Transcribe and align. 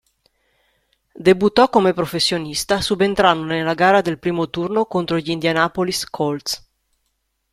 Debuttò 1.13 1.69
come 1.69 1.93
professionista 1.93 2.81
subentrando 2.81 3.43
nella 3.45 3.75
gara 3.75 4.01
del 4.01 4.17
primo 4.17 4.49
turno 4.49 4.85
contro 4.85 5.19
gli 5.19 5.29
Indianapolis 5.29 6.05
Colts. 6.09 6.71